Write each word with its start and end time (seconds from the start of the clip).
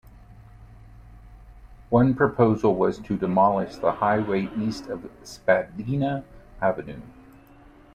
One 1.91 2.15
proposal 2.15 2.73
was 2.73 2.97
to 2.97 3.15
demolish 3.15 3.75
the 3.75 3.91
highway 3.91 4.49
east 4.57 4.87
of 4.87 5.07
Spadina 5.21 6.25
Avenue. 6.59 7.01